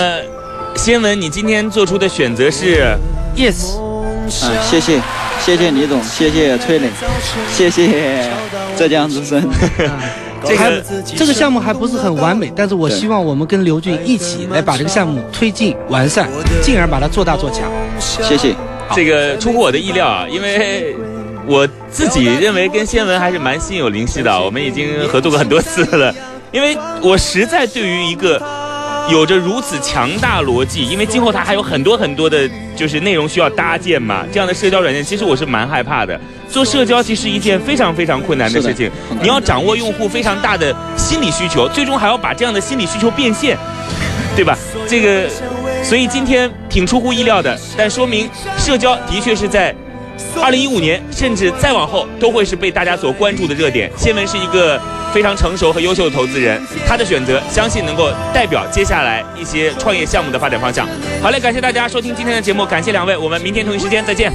[0.77, 2.95] 先文，你今天做出的选择是
[3.35, 3.79] yes。
[4.45, 5.01] 啊，谢谢，
[5.43, 6.91] 谢谢李总，谢谢崔磊，
[7.51, 8.31] 谢谢
[8.77, 9.43] 浙江之声。
[10.45, 10.85] 这个
[11.17, 16.29] 这个项目还不是很完美，但是我希望我们跟刘俊一起来把这个项目推进完善，
[16.63, 17.63] 进而把它做大做强。
[17.99, 18.55] 谢谢。
[18.95, 20.95] 这个出乎我的意料啊，因为。
[21.47, 26.15] 我自己认为跟先文还是蛮心有灵犀的，我们已经合作过很多次了。
[26.53, 28.41] 因为我实在对于一个
[29.09, 36.19] 有着如此强大逻辑，因为今后它还有很多很多的，就是内容需要搭建嘛，这样的社交软件，其实我是蛮害怕的。
[36.49, 43.57] 做社交其实一件非常非常困难的事情，你要掌握用户非常大的心理需求，最终还要把这样的心理需求变现，
[44.35, 44.59] 对吧？
[44.89, 45.29] 这个，
[45.85, 48.29] 所以今天挺出乎意料的，但说明
[48.59, 49.75] 社交的确是在。
[50.43, 53.91] 二零一五年，甚至再往后，都会是被大家所关注的热点。
[53.97, 54.81] 新闻是一个
[55.13, 60.87] 非常成熟和优秀的投资人，他的选择相信能够代表接下来一些创业项目的发展方向。
[61.23, 64.33] 好嘞，感谢大家收听今天的节目，感谢两位，我们明天同一时间再见。